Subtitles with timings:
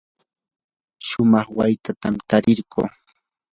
[1.07, 2.81] shumaq waytatam tarirquu.